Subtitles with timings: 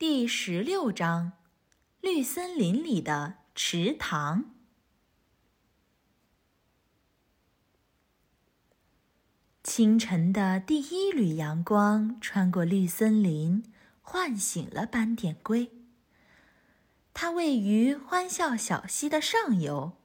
[0.00, 1.32] 第十六章：
[2.00, 4.46] 绿森林里的池塘。
[9.62, 15.70] 清晨的第一缕阳光穿过绿森林，唤醒了斑点龟。
[17.12, 19.98] 它位于欢笑小溪的上游。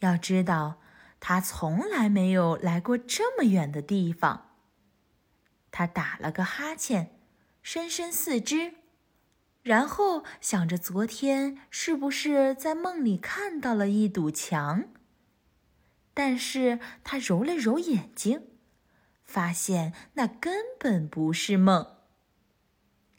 [0.00, 0.82] 要知道，
[1.18, 4.50] 它从来没有来过这么远的地方。
[5.70, 7.18] 它打了个哈欠，
[7.62, 8.74] 伸伸四肢，
[9.68, 14.84] 然后想着昨天是不是在梦里看到了一堵墙。
[16.14, 18.44] 但是他揉了揉眼睛。
[19.26, 21.86] 发现那根本不是梦。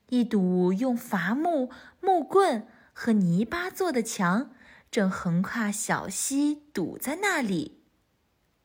[0.07, 1.69] 一堵用伐木、
[2.01, 4.49] 木棍和泥巴做的墙
[4.89, 7.83] 正横跨小溪，堵在那里。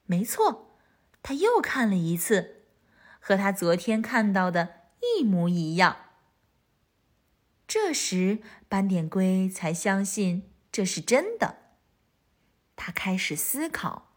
[0.06, 0.78] 没错，
[1.22, 2.62] 他又看了一次，
[3.20, 4.70] 和他昨天看到的
[5.18, 6.03] 一模一样。
[7.66, 11.58] 这时，斑点龟才相信这是真的。
[12.76, 14.10] 他开始思考。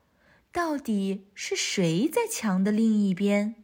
[0.49, 3.63] 到底是谁在墙的另一边？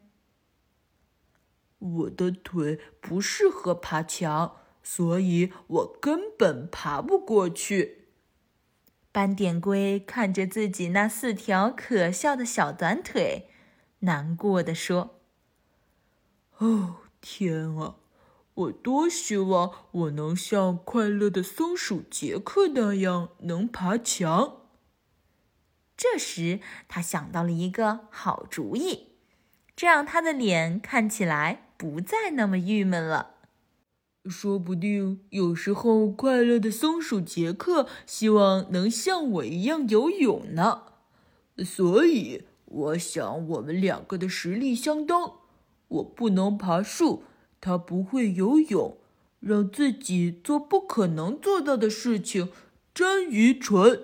[1.79, 8.09] 我的腿不适合爬墙，所以我根本爬不过去。
[9.11, 13.49] 斑点龟看着自己那四条可笑的小短腿，
[13.99, 15.19] 难过的说
[16.59, 17.95] ：“哦，天啊！
[18.55, 24.57] 我多希望我能像快乐的松鼠杰克那样能爬墙。”
[25.97, 29.09] 这时，他想到了一个好主意，
[29.75, 33.31] 这让他的脸看起来不再那么郁闷了。
[34.29, 40.83] 说不定有时候，快乐的松鼠杰克希望能像我一样游泳呢。
[41.57, 45.33] 所以，我想我们两个的实力相当。
[45.89, 47.23] 我不能爬树，
[47.65, 48.97] 他不会游泳，
[49.39, 52.51] 让自己做不可能做到的事情，
[52.93, 54.01] 真愚蠢。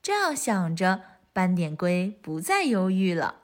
[0.00, 3.40] 这样想着，斑点龟不再犹豫了。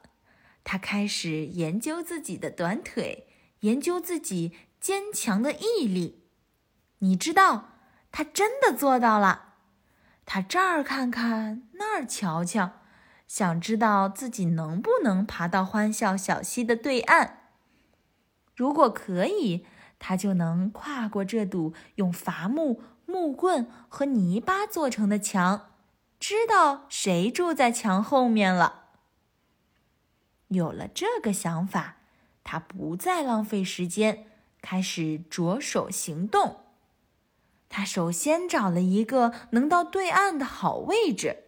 [0.62, 3.26] 他开始研究自己的短腿，
[3.62, 6.22] 研究自己坚强的毅力。
[7.00, 7.70] 你知道，
[8.12, 9.54] 他真的做到了。
[10.24, 12.74] 他这儿看看，那儿瞧瞧，
[13.26, 17.40] 想知道自己能不能爬到欢笑小溪的对岸。
[18.54, 19.66] 如果可以，
[19.98, 25.70] 他就能跨过这堵用伐木、木棍和泥巴做成的墙。
[26.18, 28.90] 知道谁住在墙后面了。
[30.48, 31.96] 有了这个想法，
[32.44, 34.26] 他不再浪费时间，
[34.60, 36.60] 开始着手行动。
[37.68, 41.44] 他首先找了一个能到对岸的好位置，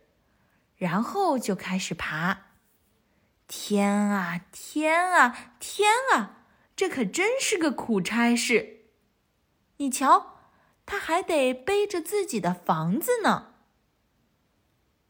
[0.77, 2.47] 然后就开始爬。
[3.47, 6.44] 天啊，天啊，天啊！
[6.77, 8.87] 这可真是个苦差事。
[9.77, 10.39] 你瞧，
[10.85, 13.55] 他还得背着自己的房子呢。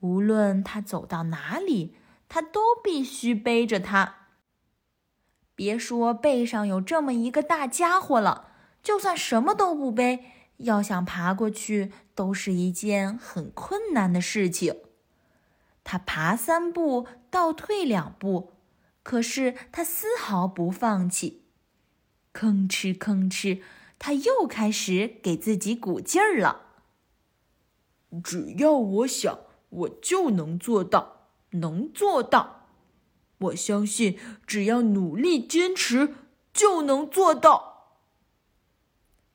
[0.01, 1.97] 无论他走到哪里，
[2.29, 4.17] 他都必须背着它。
[5.55, 8.49] 别说背上有这么一个大家伙了，
[8.83, 10.25] 就算什么都不背，
[10.59, 14.81] 要想爬过去，都是一件很困难的事情。
[15.85, 18.53] 他爬三步，倒退两步，
[19.03, 21.44] 可是他丝毫不放弃。
[22.35, 23.63] 吭哧吭哧，
[23.99, 26.67] 他又开始给自己鼓劲儿了。
[28.23, 29.39] 只要我想。
[29.75, 32.69] 我就能做到，能做到。
[33.39, 36.15] 我相信，只要努力坚持，
[36.53, 37.97] 就能做到。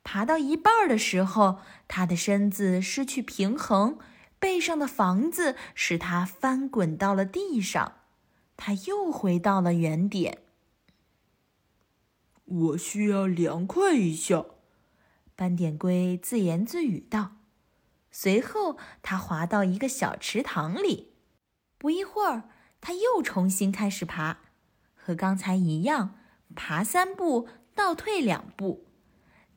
[0.02, 4.00] 爬到一半的时候，他的身子失去平衡，
[4.40, 7.98] 背上的房子使他翻滚到了地上，
[8.56, 10.38] 他又回到了原点。
[12.50, 14.44] 我需要凉快一下，
[15.36, 17.34] 斑点龟自言自语道。
[18.10, 21.14] 随后，它滑到一个小池塘里。
[21.78, 22.50] 不一会儿，
[22.82, 24.40] 它又重新开始爬，
[24.96, 26.16] 和刚才一样，
[26.56, 28.88] 爬三步，倒退两步。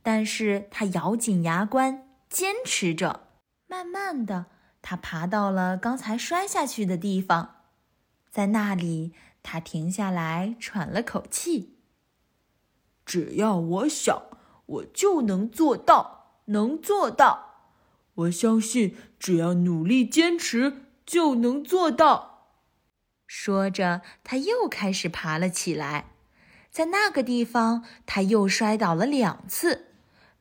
[0.03, 3.29] 但是他咬紧牙关，坚持着。
[3.67, 4.47] 慢慢的，
[4.83, 7.62] 他爬到了刚才摔下去的地方，
[8.29, 11.79] 在那里，他停下来，喘了口气。
[13.04, 14.22] 只要我想，
[14.66, 17.50] 我就能做到，能做到。
[18.14, 22.49] 我相信，只要努力坚持，就能做到。
[23.26, 26.10] 说着，他又开始爬了起来。
[26.70, 29.87] 在那个地方，他又摔倒了两次，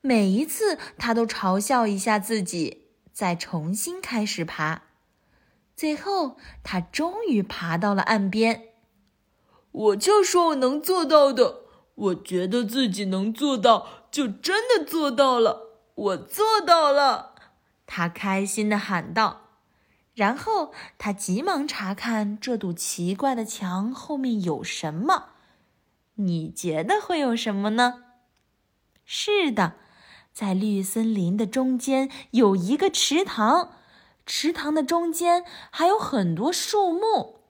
[0.02, 4.84] 每一次他都嘲笑一下自己，再重新开始爬。
[5.76, 8.70] 最后，他终于爬到了岸边。
[9.72, 11.61] 我就说我能做到的，
[12.02, 15.70] 我觉得自己能做到，就真的做到了！
[15.94, 17.36] 我做到了！
[17.86, 19.42] 他开心地喊道。
[20.16, 25.30] 然后他急忙查看这堵奇怪的墙后面有什么。
[26.16, 28.04] 你觉得会有什么呢？
[29.06, 29.76] 是的，
[30.34, 33.74] 在绿森林的中间有一个池塘，
[34.26, 37.42] 池塘的中间还有很多树木。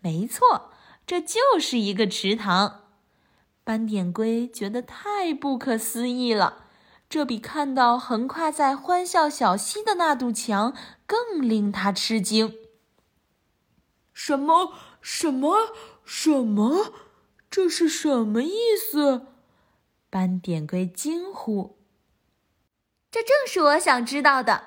[0.00, 0.70] 没错，
[1.06, 2.84] 这就是一个池塘。
[3.70, 6.64] 斑点龟觉得太不可思议了，
[7.08, 10.74] 这比看到横跨在欢笑小溪的那堵墙
[11.06, 12.56] 更令他吃惊。
[14.12, 14.72] 什么？
[15.00, 15.72] 什么？
[16.04, 16.92] 什么？
[17.48, 19.28] 这是什么意思？
[20.10, 21.78] 斑点龟惊呼
[23.12, 24.64] ：“这正是我想知道的。”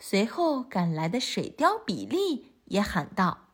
[0.00, 3.47] 随后赶来的水貂比利也喊道。